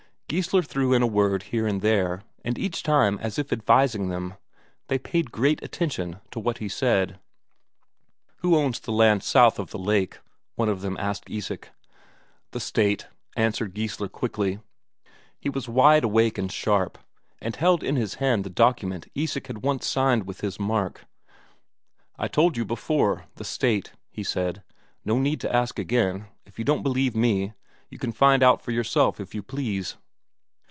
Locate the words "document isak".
18.49-19.47